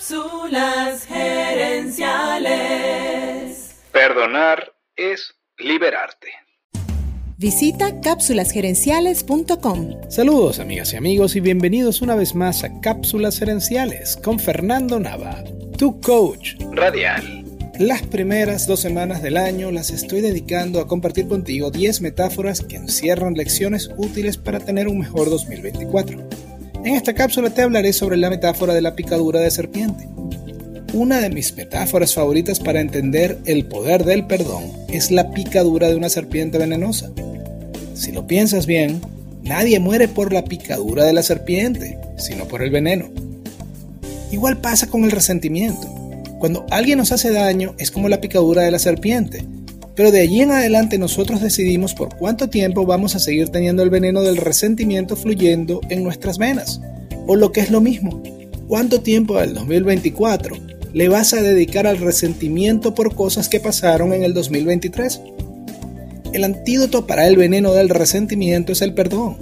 Cápsulas 0.00 1.04
gerenciales. 1.04 3.76
Perdonar 3.92 4.72
es 4.96 5.34
liberarte. 5.58 6.28
Visita 7.36 8.00
cápsulasgerenciales.com. 8.00 10.08
Saludos 10.08 10.58
amigas 10.58 10.94
y 10.94 10.96
amigos 10.96 11.36
y 11.36 11.40
bienvenidos 11.40 12.00
una 12.00 12.14
vez 12.14 12.34
más 12.34 12.64
a 12.64 12.80
Cápsulas 12.80 13.40
Gerenciales 13.40 14.16
con 14.16 14.38
Fernando 14.38 14.98
Nava, 14.98 15.44
tu 15.76 16.00
coach 16.00 16.54
Radial. 16.72 17.44
Las 17.78 18.00
primeras 18.00 18.66
dos 18.66 18.80
semanas 18.80 19.20
del 19.20 19.36
año 19.36 19.70
las 19.70 19.90
estoy 19.90 20.22
dedicando 20.22 20.80
a 20.80 20.86
compartir 20.86 21.28
contigo 21.28 21.70
10 21.70 22.00
metáforas 22.00 22.62
que 22.62 22.76
encierran 22.76 23.34
lecciones 23.34 23.90
útiles 23.98 24.38
para 24.38 24.60
tener 24.60 24.88
un 24.88 25.00
mejor 25.00 25.28
2024. 25.28 26.49
En 26.82 26.94
esta 26.94 27.12
cápsula 27.12 27.50
te 27.50 27.60
hablaré 27.60 27.92
sobre 27.92 28.16
la 28.16 28.30
metáfora 28.30 28.72
de 28.72 28.80
la 28.80 28.96
picadura 28.96 29.40
de 29.40 29.50
serpiente. 29.50 30.08
Una 30.94 31.20
de 31.20 31.28
mis 31.28 31.54
metáforas 31.54 32.14
favoritas 32.14 32.58
para 32.58 32.80
entender 32.80 33.38
el 33.44 33.66
poder 33.66 34.04
del 34.04 34.26
perdón 34.26 34.64
es 34.88 35.10
la 35.10 35.30
picadura 35.30 35.88
de 35.88 35.96
una 35.96 36.08
serpiente 36.08 36.56
venenosa. 36.56 37.10
Si 37.94 38.12
lo 38.12 38.26
piensas 38.26 38.64
bien, 38.64 39.02
nadie 39.42 39.78
muere 39.78 40.08
por 40.08 40.32
la 40.32 40.42
picadura 40.44 41.04
de 41.04 41.12
la 41.12 41.22
serpiente, 41.22 41.98
sino 42.16 42.46
por 42.48 42.62
el 42.62 42.70
veneno. 42.70 43.10
Igual 44.32 44.62
pasa 44.62 44.86
con 44.86 45.04
el 45.04 45.10
resentimiento. 45.10 45.86
Cuando 46.38 46.64
alguien 46.70 46.96
nos 46.96 47.12
hace 47.12 47.30
daño 47.30 47.74
es 47.76 47.90
como 47.90 48.08
la 48.08 48.22
picadura 48.22 48.62
de 48.62 48.70
la 48.70 48.78
serpiente, 48.78 49.44
pero 50.00 50.12
de 50.12 50.20
allí 50.22 50.40
en 50.40 50.50
adelante 50.50 50.96
nosotros 50.96 51.42
decidimos 51.42 51.92
por 51.92 52.16
cuánto 52.16 52.48
tiempo 52.48 52.86
vamos 52.86 53.14
a 53.14 53.18
seguir 53.18 53.50
teniendo 53.50 53.82
el 53.82 53.90
veneno 53.90 54.22
del 54.22 54.38
resentimiento 54.38 55.14
fluyendo 55.14 55.82
en 55.90 56.02
nuestras 56.02 56.38
venas. 56.38 56.80
O 57.26 57.36
lo 57.36 57.52
que 57.52 57.60
es 57.60 57.70
lo 57.70 57.82
mismo, 57.82 58.22
cuánto 58.66 59.02
tiempo 59.02 59.38
del 59.38 59.52
2024 59.52 60.56
le 60.94 61.08
vas 61.10 61.34
a 61.34 61.42
dedicar 61.42 61.86
al 61.86 61.98
resentimiento 61.98 62.94
por 62.94 63.14
cosas 63.14 63.50
que 63.50 63.60
pasaron 63.60 64.14
en 64.14 64.22
el 64.22 64.32
2023. 64.32 65.20
El 66.32 66.44
antídoto 66.44 67.06
para 67.06 67.28
el 67.28 67.36
veneno 67.36 67.74
del 67.74 67.90
resentimiento 67.90 68.72
es 68.72 68.80
el 68.80 68.94
perdón. 68.94 69.36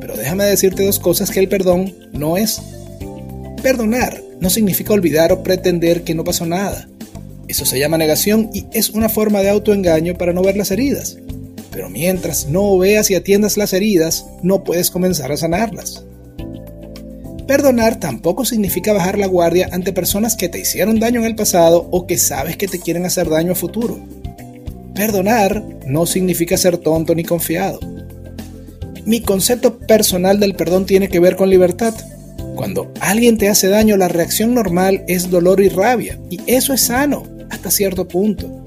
Pero 0.00 0.16
déjame 0.16 0.44
decirte 0.44 0.86
dos 0.86 1.00
cosas 1.00 1.32
que 1.32 1.40
el 1.40 1.48
perdón 1.48 1.96
no 2.12 2.36
es. 2.36 2.62
Perdonar 3.60 4.22
no 4.38 4.50
significa 4.50 4.92
olvidar 4.92 5.32
o 5.32 5.42
pretender 5.42 6.04
que 6.04 6.14
no 6.14 6.22
pasó 6.22 6.46
nada. 6.46 6.86
Eso 7.50 7.66
se 7.66 7.80
llama 7.80 7.98
negación 7.98 8.48
y 8.54 8.66
es 8.72 8.90
una 8.90 9.08
forma 9.08 9.40
de 9.40 9.50
autoengaño 9.50 10.14
para 10.14 10.32
no 10.32 10.40
ver 10.40 10.56
las 10.56 10.70
heridas. 10.70 11.18
Pero 11.72 11.90
mientras 11.90 12.46
no 12.46 12.78
veas 12.78 13.10
y 13.10 13.16
atiendas 13.16 13.56
las 13.56 13.72
heridas, 13.72 14.24
no 14.40 14.62
puedes 14.62 14.88
comenzar 14.92 15.32
a 15.32 15.36
sanarlas. 15.36 16.04
Perdonar 17.48 17.98
tampoco 17.98 18.44
significa 18.44 18.92
bajar 18.92 19.18
la 19.18 19.26
guardia 19.26 19.68
ante 19.72 19.92
personas 19.92 20.36
que 20.36 20.48
te 20.48 20.60
hicieron 20.60 21.00
daño 21.00 21.18
en 21.18 21.26
el 21.26 21.34
pasado 21.34 21.88
o 21.90 22.06
que 22.06 22.18
sabes 22.18 22.56
que 22.56 22.68
te 22.68 22.78
quieren 22.78 23.04
hacer 23.04 23.28
daño 23.28 23.50
a 23.50 23.56
futuro. 23.56 23.98
Perdonar 24.94 25.60
no 25.86 26.06
significa 26.06 26.56
ser 26.56 26.78
tonto 26.78 27.16
ni 27.16 27.24
confiado. 27.24 27.80
Mi 29.04 29.22
concepto 29.22 29.76
personal 29.76 30.38
del 30.38 30.54
perdón 30.54 30.86
tiene 30.86 31.08
que 31.08 31.18
ver 31.18 31.34
con 31.34 31.50
libertad. 31.50 31.94
Cuando 32.54 32.92
alguien 33.00 33.38
te 33.38 33.48
hace 33.48 33.66
daño, 33.66 33.96
la 33.96 34.06
reacción 34.06 34.54
normal 34.54 35.02
es 35.08 35.30
dolor 35.30 35.60
y 35.60 35.68
rabia, 35.68 36.20
y 36.30 36.38
eso 36.46 36.72
es 36.72 36.82
sano 36.82 37.39
hasta 37.50 37.70
cierto 37.70 38.08
punto. 38.08 38.64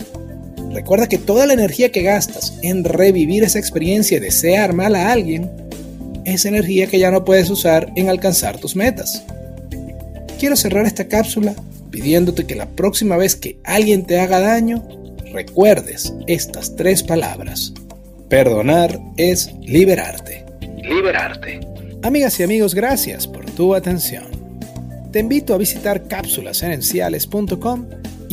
Recuerda 0.72 1.08
que 1.08 1.18
toda 1.18 1.46
la 1.46 1.54
energía 1.54 1.92
que 1.92 2.02
gastas 2.02 2.58
en 2.62 2.84
revivir 2.84 3.44
esa 3.44 3.60
experiencia 3.60 4.18
y 4.18 4.20
desear 4.20 4.74
mal 4.74 4.96
a 4.96 5.12
alguien, 5.12 5.50
es 6.26 6.46
energía 6.46 6.88
que 6.88 7.00
ya 7.00 7.12
no 7.12 7.26
puedes 7.26 7.50
usar 7.50 7.92
en 7.96 8.10
alcanzar 8.10 8.58
tus 8.58 8.76
metas. 8.76 9.24
Quiero 10.40 10.56
cerrar 10.56 10.86
esta 10.86 11.08
cápsula 11.08 11.56
pidiéndote 11.92 12.46
que 12.46 12.56
la 12.56 12.68
próxima 12.68 13.18
vez 13.18 13.36
que 13.36 13.58
alguien 13.64 14.06
te 14.06 14.20
haga 14.20 14.40
daño, 14.40 14.84
recuerdes 15.32 16.14
estas 16.26 16.76
tres 16.76 17.04
palabras. 17.04 17.74
Perdonar 18.30 19.00
es 19.18 19.54
liberarte. 19.62 20.44
Liberarte. 20.82 21.60
Amigas 22.02 22.40
y 22.40 22.44
amigos, 22.44 22.74
gracias 22.74 23.28
por 23.28 23.46
tu 23.52 23.76
atención. 23.76 24.26
Te 25.12 25.20
invito 25.20 25.54
a 25.54 25.60
visitar 25.60 26.08
cápsulasenenciales.com 26.08 27.86